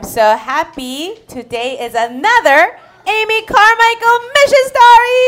[0.00, 1.16] I'm so happy.
[1.28, 5.20] Today is another Amy Carmichael mission story.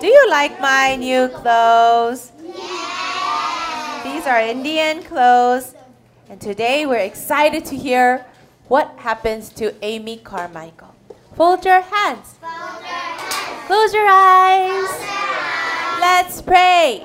[0.00, 2.32] Do you like my new clothes?
[4.02, 5.74] These are Indian clothes.
[6.30, 8.24] And today we're excited to hear
[8.68, 10.94] what happens to Amy Carmichael.
[11.34, 12.36] Fold your hands.
[13.66, 14.88] Close your eyes.
[16.00, 17.04] Let's pray.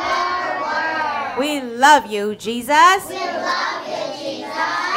[1.81, 3.09] We love you, Jesus.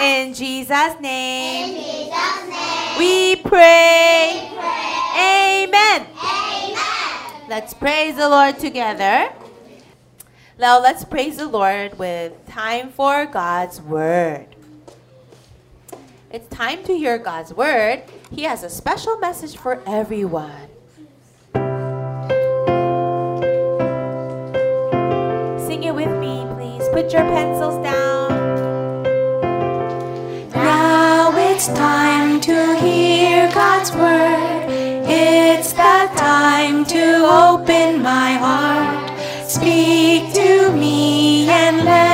[0.02, 1.82] In Jesus' name.
[2.98, 4.50] We pray.
[5.16, 6.06] Amen.
[7.48, 9.32] Let's praise the Lord together.
[10.58, 14.54] Now let's praise the Lord with time for God's word.
[16.30, 18.02] It's time to hear God's word.
[18.30, 20.68] He has a special message for everyone.
[25.66, 26.53] Sing it with me.
[26.94, 29.02] Put your pencils down.
[30.52, 34.66] Now it's time to hear God's word.
[35.04, 39.10] It's the time to open my heart.
[39.48, 42.13] Speak to me and let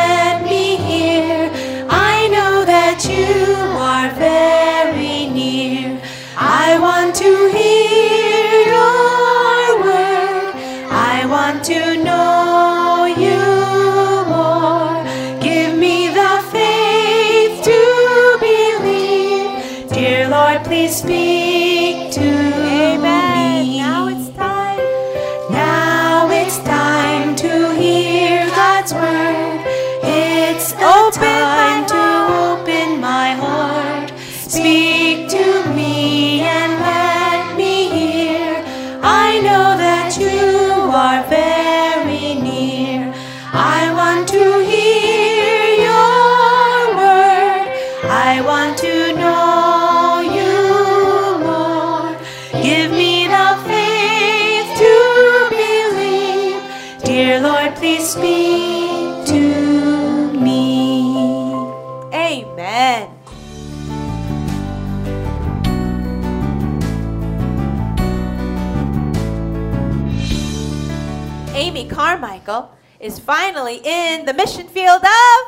[73.30, 75.38] finally in the mission field of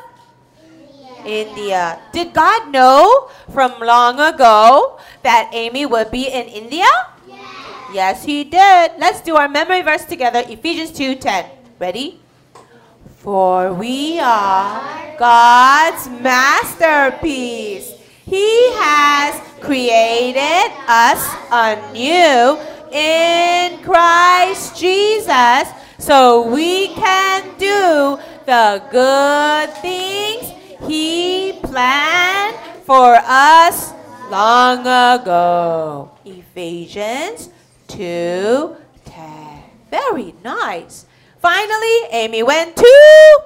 [1.27, 1.99] India.
[2.15, 6.87] Did God know from long ago that Amy would be in India?
[7.91, 8.95] Yes, he did.
[8.95, 10.47] Let's do our memory verse together.
[10.47, 11.43] Ephesians 2:10.
[11.75, 12.23] Ready?
[13.19, 14.79] For we are
[15.19, 17.99] God's masterpiece.
[18.23, 21.19] He has created us
[21.51, 22.55] anew
[22.95, 30.51] in Christ Jesus so we can do the good things
[30.85, 33.93] He planned for us
[34.29, 36.11] long ago.
[36.25, 37.49] Ephesians
[37.87, 39.63] 2 10.
[39.89, 41.05] Very nice.
[41.39, 43.39] Finally, Amy went to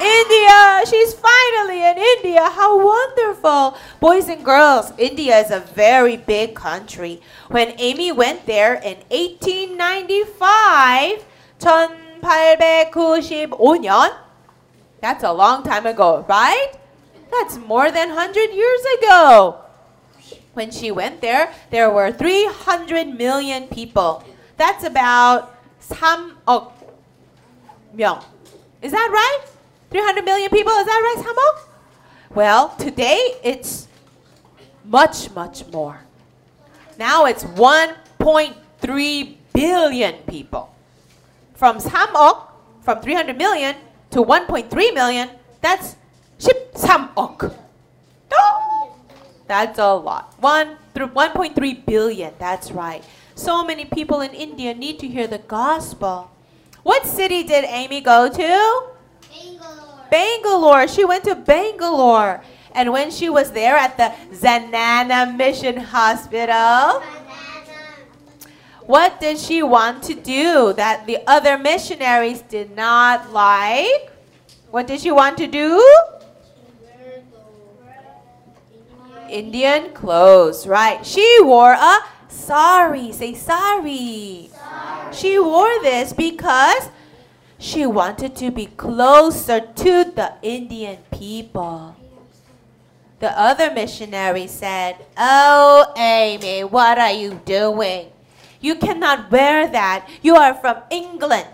[0.00, 0.80] India.
[0.86, 2.48] She's finally in India.
[2.50, 3.76] How wonderful.
[4.00, 7.20] Boys and girls, India is a very big country.
[7.48, 11.24] When Amy went there in 1895,
[11.60, 14.14] 1895년,
[15.00, 16.72] that's a long time ago, right?
[17.30, 19.60] That's more than 100 years ago.
[20.54, 24.24] When she went there, there were 300 million people.
[24.56, 26.72] That's about 3억
[27.92, 28.22] 명.
[28.81, 29.39] Is that right?
[29.91, 31.59] 300 million people, is that right, Samo?
[32.33, 33.87] Well, today it's
[34.85, 36.01] much, much more.
[36.97, 40.73] Now it's 1.3 billion people.
[41.55, 42.47] From 3억,
[42.81, 43.75] from 300 million
[44.11, 45.29] to 1.3 million,
[45.61, 45.95] that's
[46.39, 47.53] 13억.
[48.31, 48.95] Oh,
[49.47, 50.33] that's a lot.
[50.39, 52.33] One through 1.3 billion.
[52.39, 53.03] That's right.
[53.35, 56.31] So many people in India need to hear the gospel.
[56.83, 58.89] What city did Amy go to?
[59.29, 60.07] Bangalore.
[60.09, 60.87] Bangalore.
[60.87, 62.43] She went to Bangalore.
[62.73, 67.01] And when she was there at the Zanana Mission Hospital,
[68.85, 74.11] what did she want to do that the other missionaries did not like?
[74.71, 75.77] What did she want to do?
[79.29, 81.05] Indian clothes, right?
[81.05, 81.99] She wore a
[82.29, 83.11] sari.
[83.11, 84.48] Say sari.
[85.11, 86.89] She wore this because
[87.57, 91.95] she wanted to be closer to the Indian people.
[93.19, 98.11] The other missionary said, Oh, Amy, what are you doing?
[98.61, 100.07] You cannot wear that.
[100.21, 101.47] You are from England.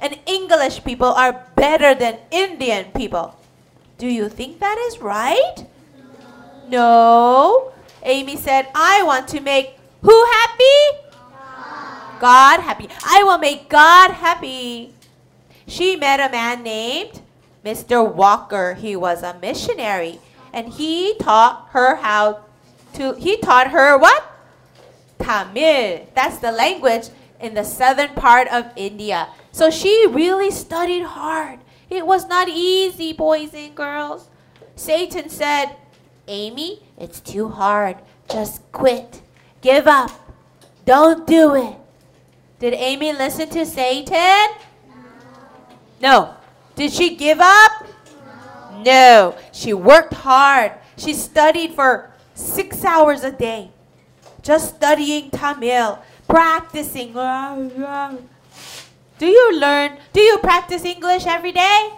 [0.00, 3.34] And English people are better than Indian people.
[3.98, 5.66] Do you think that is right?
[6.68, 7.72] No.
[8.04, 11.09] Amy said, I want to make who happy?
[12.20, 12.88] God happy.
[13.04, 14.92] I will make God happy.
[15.66, 17.22] She met a man named
[17.64, 18.04] Mr.
[18.04, 18.74] Walker.
[18.74, 20.20] He was a missionary
[20.52, 22.44] and he taught her how
[22.94, 24.22] to he taught her what?
[25.18, 26.06] Tamil.
[26.14, 27.08] That's the language
[27.40, 29.28] in the southern part of India.
[29.52, 31.58] So she really studied hard.
[31.88, 34.28] It was not easy, boys and girls.
[34.76, 35.76] Satan said,
[36.28, 37.96] Amy, it's too hard.
[38.30, 39.22] Just quit.
[39.60, 40.10] Give up.
[40.84, 41.79] Don't do it.
[42.60, 44.48] Did Amy listen to Satan?
[45.98, 46.34] No.
[46.76, 47.86] Did she give up?
[48.84, 49.34] No.
[49.50, 50.72] She worked hard.
[50.98, 53.70] She studied for six hours a day.
[54.42, 55.98] Just studying Tamil,
[56.28, 57.14] practicing.
[57.14, 58.18] Do
[59.26, 59.96] you learn?
[60.12, 61.94] Do you practice English every day?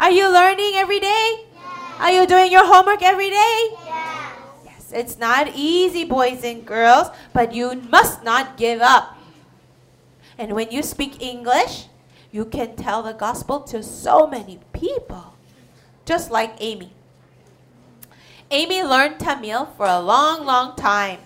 [0.00, 1.44] Are you learning every day?
[1.98, 3.68] Are you doing your homework every day?
[4.64, 9.17] Yes, it's not easy, boys and girls, but you must not give up.
[10.38, 11.86] And when you speak English,
[12.30, 15.34] you can tell the gospel to so many people,
[16.04, 16.92] just like Amy.
[18.50, 21.18] Amy learned Tamil for a long, long time.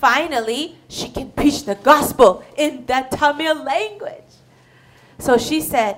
[0.00, 4.30] Finally, she can preach the gospel in the Tamil language.
[5.18, 5.96] So she said,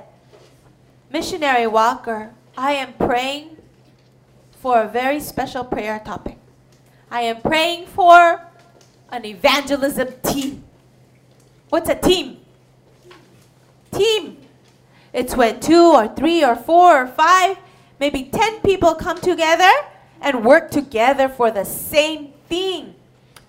[1.12, 3.56] Missionary Walker, I am praying
[4.52, 6.38] for a very special prayer topic.
[7.10, 8.40] I am praying for
[9.10, 10.64] an evangelism team.
[11.68, 12.39] What's a team?
[13.92, 14.38] Team.
[15.12, 17.58] It's when two or three or four or five,
[17.98, 19.70] maybe ten people come together
[20.20, 22.94] and work together for the same thing.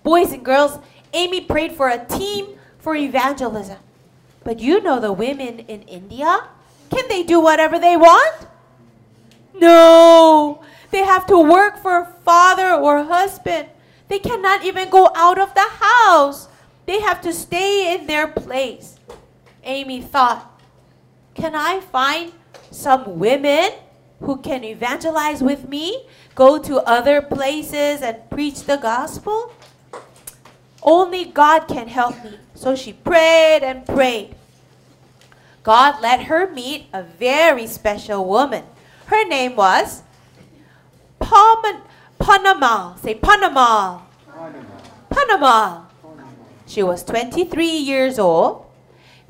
[0.02, 0.78] Boys and girls,
[1.12, 3.78] Amy prayed for a team for evangelism.
[4.44, 6.48] But you know the women in India?
[6.90, 8.46] Can they do whatever they want?
[9.54, 10.62] No.
[10.90, 13.68] They have to work for father or husband.
[14.08, 16.48] They cannot even go out of the house.
[16.86, 18.98] They have to stay in their place.
[19.64, 20.60] Amy thought,
[21.34, 22.32] can I find
[22.70, 23.70] some women
[24.20, 29.52] who can evangelize with me, go to other places and preach the gospel?
[30.82, 32.38] Only God can help me.
[32.54, 34.34] So she prayed and prayed.
[35.62, 38.64] God let her meet a very special woman.
[39.06, 40.02] Her name was
[41.20, 41.82] Pam-
[42.18, 42.96] Panama.
[42.96, 44.00] Say Panama.
[45.10, 45.82] Panama.
[46.66, 48.61] She was 23 years old.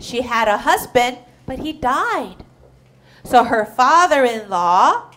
[0.02, 2.37] She had a husband, but he died.
[3.25, 5.12] So her father in law,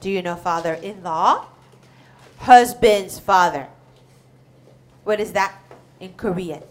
[0.00, 1.46] do you know father in law?
[2.38, 3.66] Husband's father.
[5.02, 5.60] What is that
[5.98, 6.62] in Korean?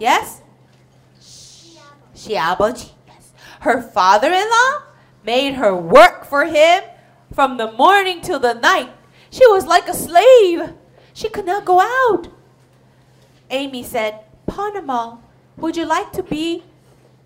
[0.00, 0.42] Yes?
[1.20, 2.90] Shiaboji.
[3.06, 3.32] Yes.
[3.60, 4.82] Her father in law
[5.24, 6.82] made her work for him
[7.32, 8.90] from the morning till the night.
[9.30, 10.72] She was like a slave.
[11.14, 12.26] She could not go out.
[13.50, 15.18] Amy said, Panama
[15.62, 16.64] would you like to be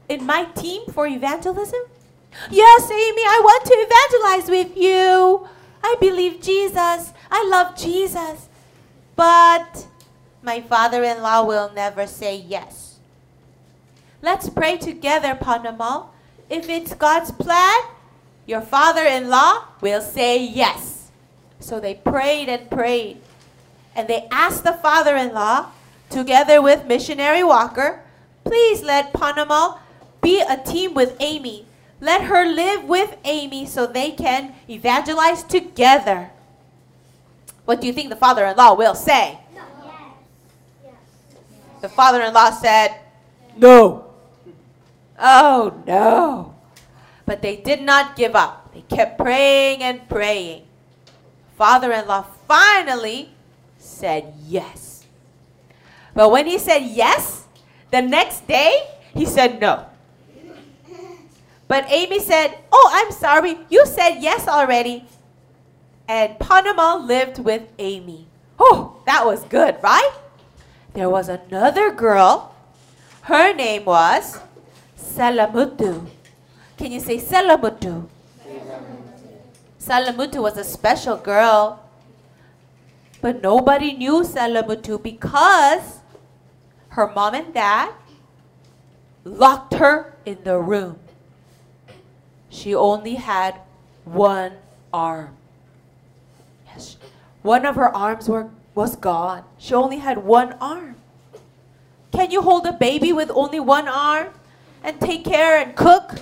[0.09, 1.81] in my team for evangelism?
[2.51, 5.49] Yes, Amy, I want to evangelize with you.
[5.83, 7.13] I believe Jesus.
[7.31, 8.49] I love Jesus.
[9.17, 9.87] But
[10.43, 12.99] my father in law will never say yes.
[14.21, 16.07] Let's pray together, Panama.
[16.51, 17.81] If it's God's plan,
[18.47, 21.11] your father in law will say yes.
[21.59, 23.23] So they prayed and prayed.
[23.95, 25.71] And they asked the father in law,
[26.11, 28.03] together with missionary Walker,
[28.47, 29.79] please let Panama
[30.23, 31.67] be a team with Amy.
[32.01, 36.31] let her live with Amy so they can evangelize together.
[37.65, 39.39] What do you think the father in law will say?
[41.81, 43.01] The father in law said,
[43.57, 44.13] No.
[45.19, 46.55] Oh, no.
[47.25, 48.73] But they did not give up.
[48.73, 50.63] They kept praying and praying.
[51.57, 53.31] Father in law finally
[53.79, 55.07] said yes.
[56.15, 57.36] But when he said yes,
[57.91, 59.87] the next day he said no.
[61.69, 63.59] But Amy said, Oh, I'm sorry.
[63.69, 65.05] You said yes already.
[66.09, 68.27] And Panama lived with Amy.
[68.59, 70.13] Oh, that was good, right?
[70.95, 72.55] There was another girl.
[73.23, 74.39] Her name was
[74.97, 76.07] Salamutu.
[76.79, 78.07] Can you say Salamutu?
[79.81, 81.83] Salamutu was a special girl.
[83.21, 85.99] But nobody knew Salamutu because
[86.97, 87.93] her mom and dad
[89.23, 90.99] locked her in the room.
[92.49, 93.61] She only had
[94.07, 94.53] one
[94.95, 95.37] arm.
[96.67, 96.97] Yes.
[97.43, 99.45] One of her arms were, was gone.
[99.59, 100.97] She only had one arm.
[102.13, 104.29] Can you hold a baby with only one arm
[104.83, 106.15] and take care and cook?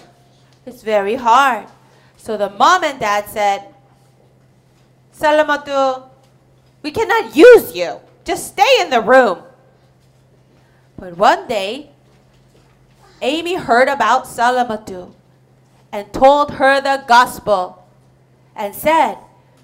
[0.67, 1.69] It's very hard.
[2.17, 3.73] So the mom and dad said,
[5.17, 6.03] Salamatu,
[6.83, 8.01] we cannot use you.
[8.25, 9.45] Just stay in the room.
[10.97, 11.91] But one day,
[13.23, 15.13] Amy heard about Salamatu
[15.93, 17.87] and told her the gospel
[18.57, 19.19] and said,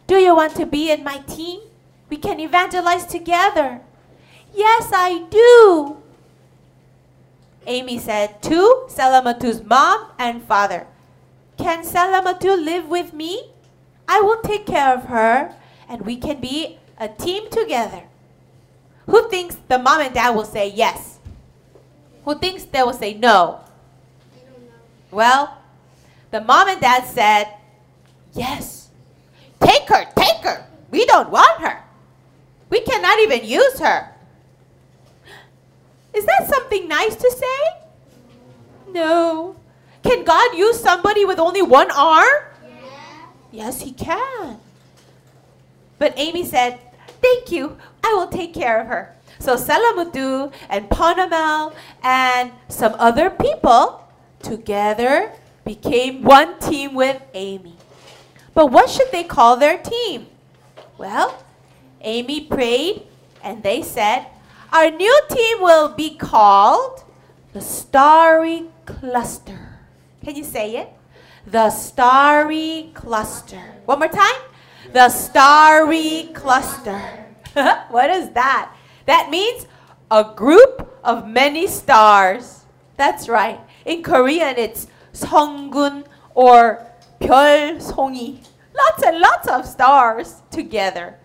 [0.06, 1.60] Do you want to be in my team?
[2.08, 3.80] We can evangelize together.
[4.54, 5.96] Yes, I do.
[7.66, 10.86] Amy said to Salamatu's mom and father,
[11.56, 13.50] Can Salamatu live with me?
[14.08, 15.54] I will take care of her
[15.88, 18.04] and we can be a team together.
[19.06, 21.09] Who thinks the mom and dad will say yes?
[22.24, 23.60] Who thinks they will say no?
[25.10, 25.58] Well,
[26.30, 27.48] the mom and dad said,
[28.32, 28.90] Yes.
[29.60, 30.66] Take her, take her.
[30.90, 31.82] We don't want her.
[32.68, 34.10] We cannot even use her.
[36.14, 37.80] Is that something nice to say?
[38.92, 39.56] No.
[40.02, 42.44] Can God use somebody with only one arm?
[43.52, 44.58] Yes, He can.
[45.98, 46.78] But Amy said,
[47.20, 47.76] Thank you.
[48.02, 49.14] I will take care of her.
[49.40, 54.06] So Salamutu and Panamel and some other people
[54.42, 55.32] together
[55.64, 57.76] became one team with Amy.
[58.52, 60.26] But what should they call their team?
[60.98, 61.42] Well,
[62.02, 63.04] Amy prayed
[63.42, 64.26] and they said,
[64.72, 67.04] Our new team will be called
[67.54, 69.80] the Starry Cluster.
[70.22, 70.92] Can you say it?
[71.46, 73.80] The Starry Cluster.
[73.86, 74.42] One more time.
[74.92, 77.00] The Starry Cluster.
[77.88, 78.76] what is that?
[79.05, 79.67] That means
[80.09, 82.65] a group of many stars.
[82.97, 83.59] That's right.
[83.85, 86.85] In Korean, it's 성군 or
[87.19, 88.45] 별송이.
[88.75, 91.15] Lots and lots of stars together.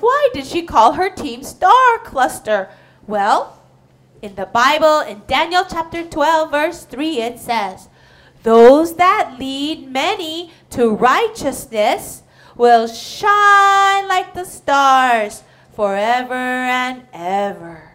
[0.00, 2.70] Why did she call her team Star Cluster?
[3.06, 3.60] Well,
[4.22, 7.88] in the Bible, in Daniel chapter 12, verse 3, it says,
[8.42, 12.22] Those that lead many to righteousness
[12.56, 17.88] will shine like the stars forever and ever.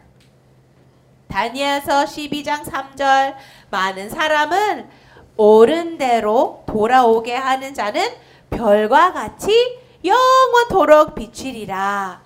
[1.27, 3.36] 다니엘서 12장 3절
[3.69, 4.89] 많은 사람은
[5.36, 8.07] 옳은 대로 돌아오게 하는 자는
[8.50, 12.22] 별과 같이 영원토록 비치리라.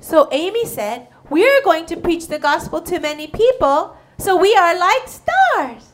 [0.00, 4.54] So Amy said, we are going to preach the gospel to many people, so we
[4.54, 5.90] are like stars.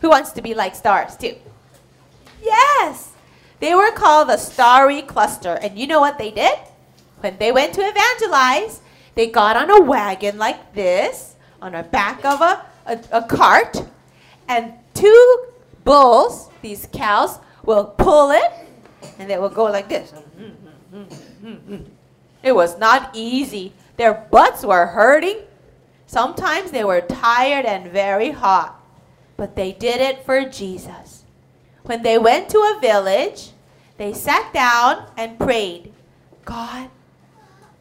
[0.00, 1.36] Who wants to be like stars too?
[2.42, 3.12] Yes.
[3.60, 5.58] They were called the starry cluster.
[5.62, 6.58] And you know what they did?
[7.21, 8.81] When they went to evangelize,
[9.15, 13.83] they got on a wagon like this, on the back of a, a, a cart,
[14.47, 15.45] and two
[15.83, 18.51] bulls, these cows, will pull it,
[19.19, 20.13] and they will go like this.
[22.43, 23.73] It was not easy.
[23.97, 25.41] Their butts were hurting.
[26.07, 28.83] Sometimes they were tired and very hot.
[29.37, 31.23] But they did it for Jesus.
[31.83, 33.51] When they went to a village,
[33.97, 35.93] they sat down and prayed,
[36.45, 36.89] God,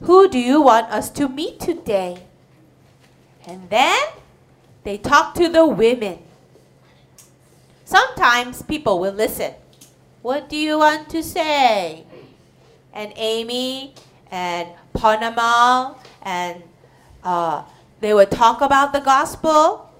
[0.02, 2.24] who do you want us to meet today?
[3.46, 3.98] And then
[4.84, 6.20] they talk to the women.
[7.84, 9.54] Sometimes people will listen.
[10.22, 12.04] What do you want to say?
[12.92, 13.94] And Amy
[14.30, 16.62] and Panama and
[17.22, 17.64] uh,
[18.00, 19.90] they would talk about the gospel.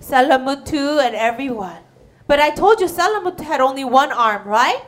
[0.00, 1.78] Salamutu and everyone.
[2.26, 4.82] But I told you Salamutu had only one arm, right?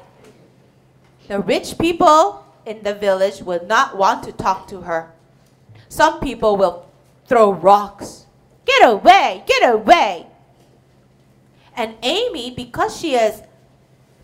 [1.29, 5.11] The rich people in the village would not want to talk to her.
[5.89, 6.87] Some people will
[7.27, 8.27] throw rocks.
[8.67, 10.27] Get away, get away.
[11.75, 13.43] And Amy, because she is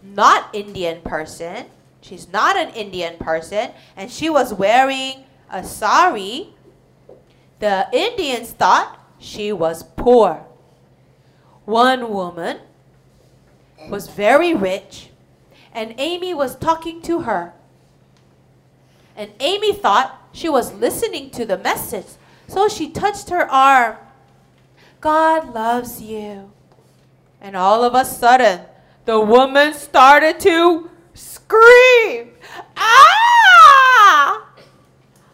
[0.02, 1.66] not Indian person,
[2.02, 6.50] she's not an Indian person, and she was wearing a sari,
[7.60, 10.44] the Indians thought she was poor.
[11.64, 12.58] One woman
[13.88, 15.08] was very rich,
[15.72, 17.54] and Amy was talking to her.
[19.16, 22.06] And Amy thought she was listening to the message,
[22.48, 23.96] so she touched her arm.
[25.00, 26.50] God loves you.
[27.40, 28.62] And all of a sudden,
[29.04, 32.30] the woman started to scream.
[32.76, 34.46] Ah!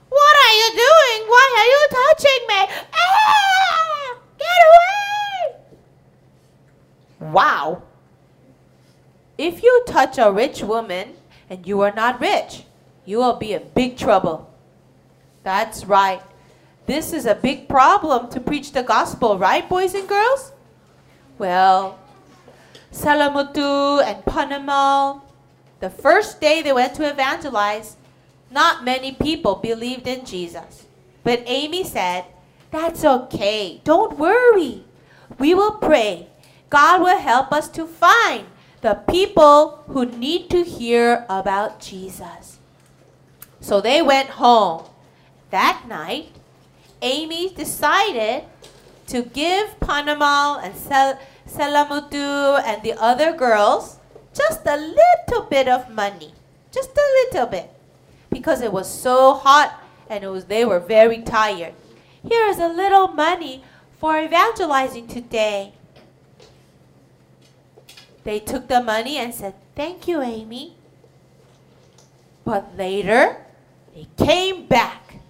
[0.09, 1.29] What are you doing?
[1.29, 2.61] Why are you touching me?
[2.93, 4.19] Ah!
[4.39, 5.57] Get away!
[7.33, 7.83] Wow.
[9.39, 11.15] If you touch a rich woman
[11.49, 12.65] and you are not rich,
[13.11, 14.49] you will be in big trouble.
[15.43, 16.23] That's right.
[16.87, 20.53] This is a big problem to preach the gospel, right, boys and girls?
[21.37, 21.99] Well,
[22.93, 25.23] Salamutu and Panamal,
[25.81, 27.97] the first day they went to evangelize,
[28.49, 30.87] not many people believed in Jesus.
[31.25, 32.27] But Amy said,
[32.71, 33.81] That's okay.
[33.83, 34.85] Don't worry.
[35.37, 36.29] We will pray.
[36.71, 38.47] God will help us to find
[38.83, 42.60] the people who need to hear about Jesus.
[43.61, 44.85] So they went home.
[45.51, 46.29] That night,
[47.03, 48.45] Amy decided
[49.09, 53.99] to give Panamal and Sel- Selamutu and the other girls
[54.35, 56.33] just a little bit of money.
[56.73, 57.71] Just a little bit.
[58.31, 61.75] Because it was so hot and it was they were very tired.
[62.23, 63.65] Here is a little money
[63.99, 65.73] for evangelizing today.
[68.25, 70.75] They took the money and said, Thank you, Amy.
[72.45, 73.47] But later,
[73.95, 75.21] they came back.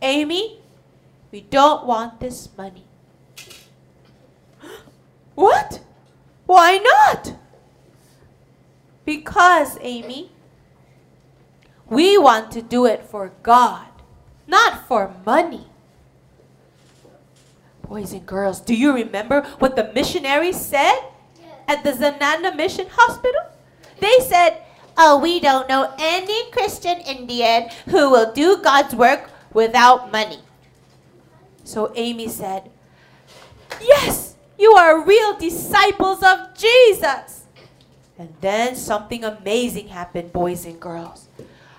[0.00, 0.60] Amy,
[1.32, 2.84] we don't want this money.
[5.34, 5.80] What?
[6.46, 7.34] Why not?
[9.04, 10.30] Because, Amy,
[11.88, 13.86] we want to do it for God,
[14.46, 15.66] not for money.
[17.88, 21.00] Boys and girls, do you remember what the missionaries said
[21.66, 23.40] at the Zanana Mission Hospital?
[24.00, 24.62] They said,
[25.00, 30.40] Oh, we don't know any Christian Indian who will do God's work without money.
[31.62, 32.68] So Amy said,
[33.80, 37.44] Yes, you are real disciples of Jesus.
[38.18, 41.28] And then something amazing happened, boys and girls.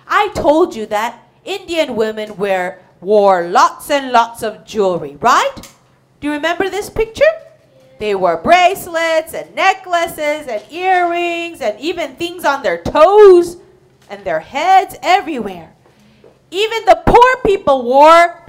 [0.08, 5.56] I told you that Indian women wear wore lots and lots of jewelry, right?
[6.20, 7.49] Do you remember this picture?
[8.00, 13.58] They wore bracelets and necklaces and earrings and even things on their toes
[14.08, 15.74] and their heads everywhere.
[16.50, 18.42] Even the poor people wore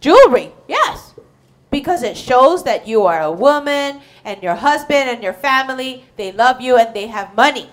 [0.00, 1.14] jewelry, yes,
[1.70, 6.32] because it shows that you are a woman and your husband and your family, they
[6.32, 7.70] love you and they have money.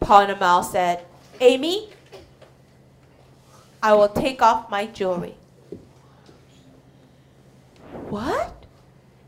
[0.00, 1.04] Panamal said,
[1.40, 1.88] Amy,
[3.82, 5.34] I will take off my jewelry.
[8.08, 8.57] What?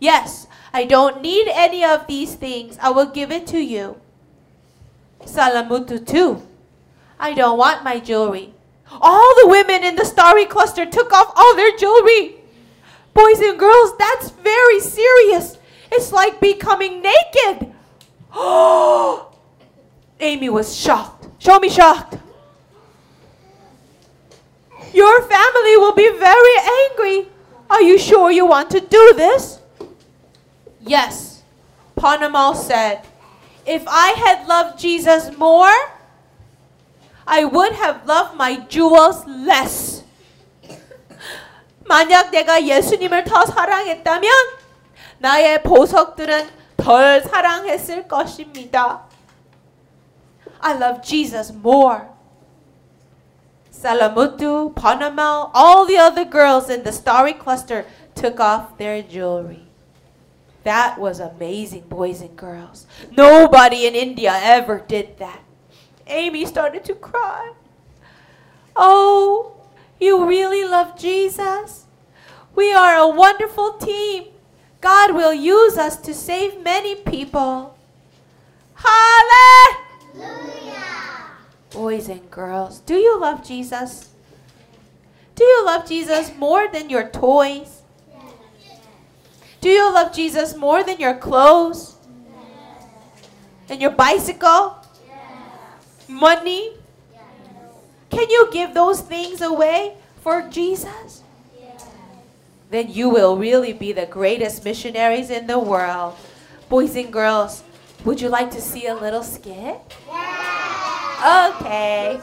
[0.01, 2.79] Yes, I don't need any of these things.
[2.81, 4.01] I will give it to you.
[5.25, 6.43] Salamutu too.
[7.19, 8.55] I don't want my jewelry.
[9.01, 12.37] All the women in the starry cluster took off all their jewelry.
[13.13, 15.59] Boys and girls, that's very serious.
[15.93, 17.73] It's like becoming naked.
[18.33, 19.33] Oh!
[20.21, 21.29] Amy was shocked.
[21.39, 22.17] Show me shocked.
[24.93, 26.57] Your family will be very
[26.89, 27.29] angry.
[27.69, 29.60] Are you sure you want to do this?
[30.82, 31.44] Yes.
[31.98, 33.02] Panamal said,
[33.66, 35.74] If I had loved Jesus more,
[37.28, 40.04] I would have loved my jewels less.
[41.88, 44.32] 만약 내가 예수님을 더 사랑했다면
[45.20, 49.04] 나의 보석들은 덜 사랑했을 것입니다.
[50.60, 52.10] I love Jesus more.
[53.72, 59.68] Salamutu, Panamal, all the other girls in the starry cluster took off their jewelry.
[60.63, 62.87] That was amazing, boys and girls.
[63.17, 65.43] Nobody in India ever did that.
[66.07, 67.53] Amy started to cry.
[68.77, 69.57] Oh,
[69.99, 71.87] you really love Jesus?
[72.55, 74.25] We are a wonderful team.
[74.81, 77.77] God will use us to save many people.
[78.75, 80.35] Hallelujah!
[81.71, 84.09] Boys and girls, do you love Jesus?
[85.35, 87.80] Do you love Jesus more than your toys?
[89.61, 91.97] Do you love Jesus more than your clothes?
[93.69, 94.77] And your bicycle?
[96.09, 96.73] Money?
[98.11, 101.23] Can you give those things away for Jesus?
[102.71, 106.15] then you will really be the greatest missionaries in the world.
[106.69, 107.65] Boys and girls,
[108.05, 109.77] would you like to see a little skit?
[111.21, 112.21] Okay.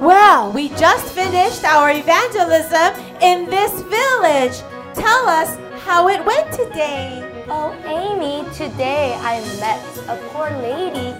[0.00, 4.75] Well, we just finished our evangelism in this village.
[4.96, 7.22] Tell us how it went today.
[7.48, 11.14] Oh, Amy, today I met a poor lady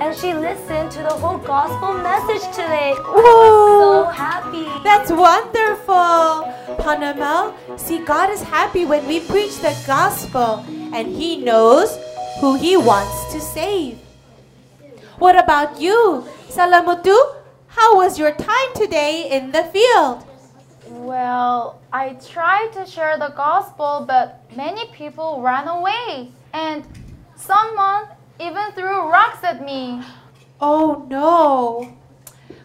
[0.00, 2.94] and she listened to the whole gospel message today.
[2.96, 4.04] Whoa.
[4.04, 4.68] So happy.
[4.84, 6.54] That's wonderful.
[6.78, 11.98] Panamel, see, God is happy when we preach the gospel and He knows
[12.40, 13.98] who He wants to save.
[15.18, 17.18] What about you, Salamutu?
[17.66, 20.27] How was your time today in the field?
[20.90, 26.32] Well, I tried to share the gospel, but many people ran away.
[26.52, 26.84] And
[27.36, 28.08] someone
[28.40, 30.02] even threw rocks at me.
[30.60, 31.96] Oh no.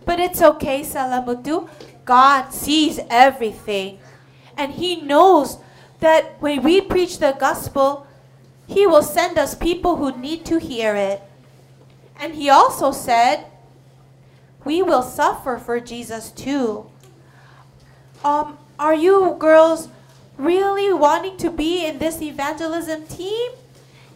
[0.06, 1.70] But it's okay, Salamutu.
[2.06, 4.00] God sees everything.
[4.58, 5.58] And He knows
[6.00, 8.08] that when we preach the gospel,
[8.68, 11.22] He will send us people who need to hear it.
[12.20, 13.46] And He also said,
[14.64, 16.90] we will suffer for Jesus too.
[18.24, 19.90] Um, are you girls
[20.38, 23.52] really wanting to be in this evangelism team?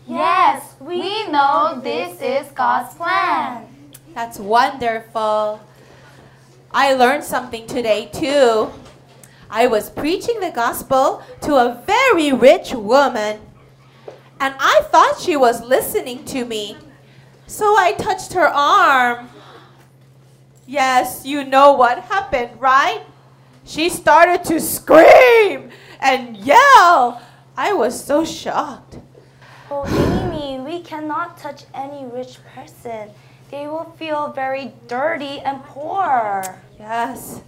[0.07, 3.67] Yes, we know this is God's plan.
[4.13, 5.59] That's wonderful.
[6.71, 8.71] I learned something today too.
[9.49, 13.41] I was preaching the gospel to a very rich woman,
[14.39, 16.77] and I thought she was listening to me.
[17.45, 19.29] So I touched her arm.
[20.65, 23.01] Yes, you know what happened, right?
[23.67, 27.21] She started to scream and yell.
[27.57, 28.97] I was so shocked.
[29.69, 33.09] Oh, Amy, we cannot touch any rich person.
[33.51, 36.61] They will feel very dirty and poor.
[36.79, 37.41] Yes.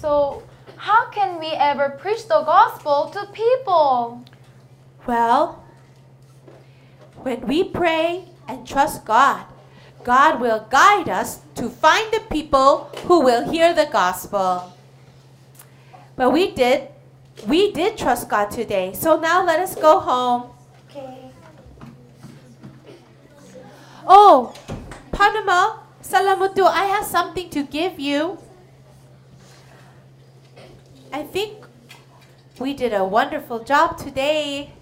[0.00, 0.42] So,
[0.76, 4.24] how can we ever preach the gospel to people?
[5.06, 5.62] Well,
[7.20, 9.44] when we pray and trust God,
[10.02, 14.72] God will guide us to find the people who will hear the gospel.
[16.18, 16.88] But we did,
[17.46, 18.92] we did trust God today.
[18.92, 20.50] So now let us go home.
[20.90, 21.30] Okay.
[24.04, 24.52] Oh,
[25.12, 28.36] Panama, Salamutu, I have something to give you.
[31.12, 31.64] I think
[32.58, 34.72] we did a wonderful job today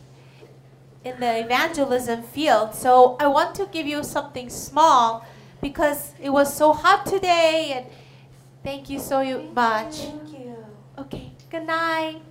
[1.04, 2.74] in the evangelism field.
[2.74, 5.26] So I want to give you something small
[5.60, 7.86] because it was so hot today and
[8.64, 10.06] thank you so much.
[10.98, 12.22] Okay, good night.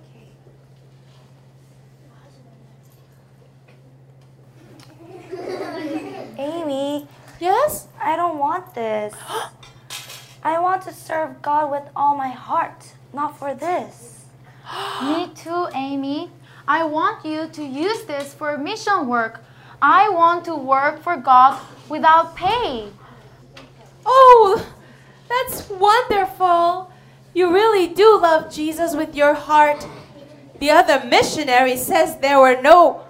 [6.38, 7.06] Amy,
[7.38, 7.88] Yes?
[8.00, 9.14] I don't want this.
[10.42, 14.24] I want to serve God with all my heart, not for this.
[15.02, 16.30] Me too, Amy.
[16.66, 19.42] I want you to use this for mission work.
[19.82, 22.88] I want to work for God without pay.
[24.04, 24.66] Oh,
[25.28, 26.90] that's wonderful.
[27.36, 29.86] You really do love Jesus with your heart.
[30.58, 33.04] The other missionary says there were no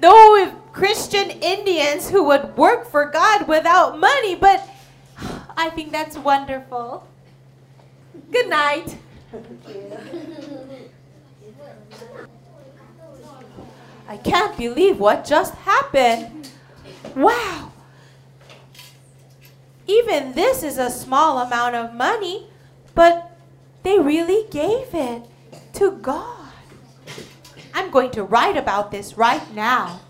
[0.00, 4.66] no Christian Indians who would work for God without money, but
[5.58, 7.06] I think that's wonderful.
[8.32, 8.96] Good night.
[14.08, 16.48] I can't believe what just happened.
[17.14, 17.72] Wow.
[19.86, 22.46] Even this is a small amount of money,
[22.94, 23.32] but
[23.84, 25.22] they really gave it
[25.74, 26.50] to God.
[27.72, 30.00] I'm going to write about this right now.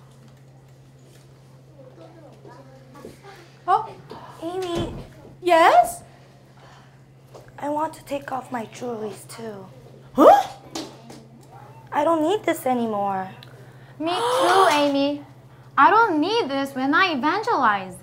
[3.66, 3.90] Oh,
[4.42, 4.94] Amy,
[5.42, 6.02] yes?
[7.58, 9.66] I want to take off my jewelries too.
[10.12, 10.48] Huh?
[11.90, 13.30] I don't need this anymore.
[13.98, 15.24] Me too, Amy.
[15.76, 17.96] I don't need this when I evangelize.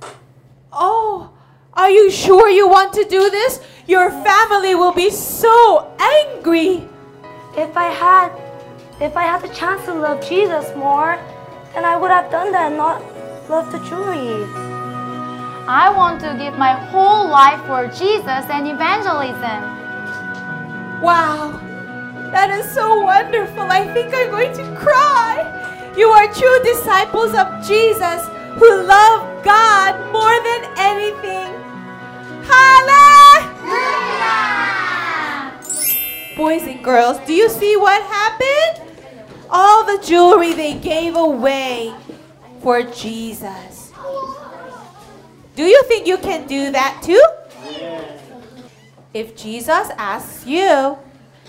[0.74, 1.32] Oh,
[1.74, 3.62] are you sure you want to do this?
[3.88, 6.88] Your family will be so angry.
[7.58, 8.32] If I had
[9.00, 11.18] if I had the chance to love Jesus more,
[11.74, 13.02] then I would have done that and not
[13.50, 14.52] love the jewelries.
[15.68, 19.60] I want to give my whole life for Jesus and evangelism.
[21.02, 21.60] Wow,
[22.32, 23.64] that is so wonderful.
[23.64, 25.94] I think I'm going to cry.
[25.98, 28.28] You are true disciples of Jesus
[28.60, 31.61] who love God more than anything.
[32.44, 34.02] Hallelujah!
[36.36, 38.88] Boys and girls, do you see what happened?
[39.50, 41.94] All the jewelry they gave away
[42.62, 43.92] for Jesus.
[45.56, 47.22] Do you think you can do that too?
[49.14, 50.98] If Jesus asks you,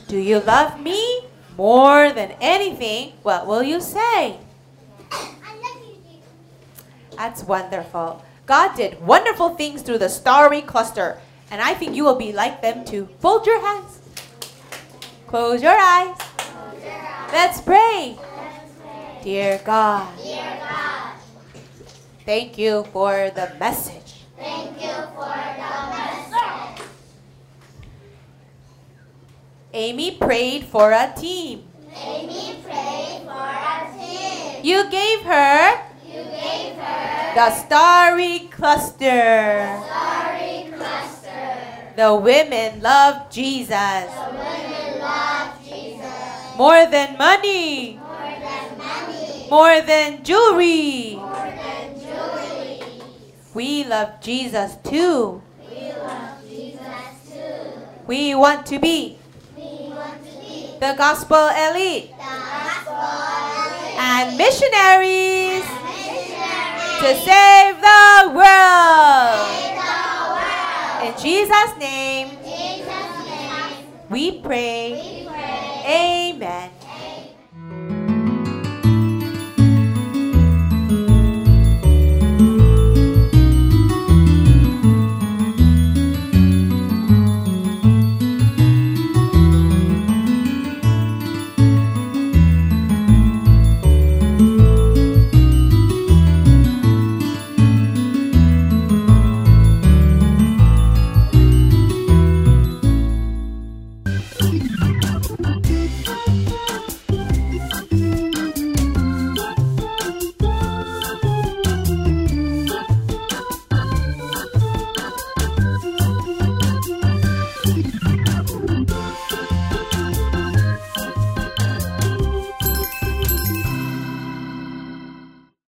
[0.09, 1.22] Do you love me
[1.57, 3.12] more than anything?
[3.22, 4.37] What will you say?
[5.12, 7.16] I love you, Jesus.
[7.16, 8.22] That's wonderful.
[8.46, 11.18] God did wonderful things through the starry cluster,
[11.50, 13.09] and I think you will be like them too.
[13.20, 14.00] Fold your hands.
[15.26, 16.16] Close your eyes.
[17.33, 18.18] Let's pray.
[19.22, 21.14] Dear God, Dear God,
[22.26, 24.24] thank you for the message.
[24.37, 26.83] thank you for the message.
[29.72, 31.62] Amy prayed for a team.
[31.94, 34.61] Amy prayed for a team.
[34.64, 35.91] You gave her You gave her
[37.34, 39.80] the starry cluster.
[39.88, 41.92] sorry cluster.
[41.96, 43.72] The women loved Jesus
[44.12, 51.16] The women love Jesus more than money, more than money, more than jewelry.
[51.16, 52.80] more than jewelry.
[53.54, 55.40] We love Jesus too.
[55.68, 57.80] We love Jesus too.
[58.06, 59.18] We want to be
[59.56, 65.81] We want to be the gospel elite the gospel elite and missionaries
[67.02, 69.50] to save the world.
[69.58, 69.90] in the
[70.30, 71.02] world.
[71.02, 73.74] In Jesus' name, Jesus' name,
[74.08, 74.92] we pray.
[75.02, 75.21] we.